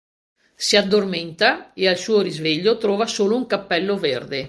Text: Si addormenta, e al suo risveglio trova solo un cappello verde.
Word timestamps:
Si 0.55 0.77
addormenta, 0.77 1.73
e 1.73 1.87
al 1.87 1.95
suo 1.95 2.21
risveglio 2.21 2.79
trova 2.79 3.05
solo 3.05 3.35
un 3.35 3.45
cappello 3.45 3.97
verde. 3.97 4.39